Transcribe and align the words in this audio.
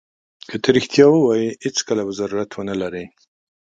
که 0.49 0.55
ته 0.63 0.69
رښتیا 0.77 1.05
ووایې 1.11 1.49
هېڅکله 1.65 2.01
به 2.07 2.13
ضرورت 2.19 2.49
ونه 2.53 2.75
لرې. 2.81 3.05